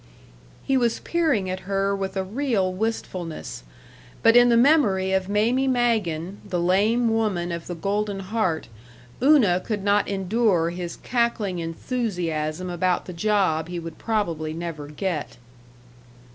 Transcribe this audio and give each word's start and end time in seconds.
He 0.63 0.77
was 0.77 0.99
peering 1.01 1.47
at 1.47 1.59
her 1.69 1.95
with 1.95 2.17
a 2.17 2.23
real 2.23 2.73
wistfulness, 2.73 3.61
but 4.23 4.35
in 4.35 4.49
the 4.49 4.57
memory 4.57 5.11
of 5.13 5.29
Mamie 5.29 5.67
Magen, 5.67 6.41
the 6.43 6.59
lame 6.59 7.07
woman 7.13 7.51
of 7.51 7.67
the 7.67 7.75
golden 7.75 8.21
heart, 8.21 8.67
Una 9.21 9.59
could 9.59 9.83
not 9.83 10.07
endure 10.07 10.71
his 10.71 10.95
cackling 11.03 11.59
enthusiasm 11.59 12.67
about 12.67 13.05
the 13.05 13.13
job 13.13 13.67
he 13.67 13.77
would 13.77 13.99
probably 13.99 14.53
never 14.53 14.87
get. 14.87 15.37